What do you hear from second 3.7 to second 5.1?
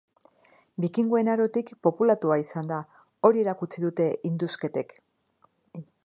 dute indusketek.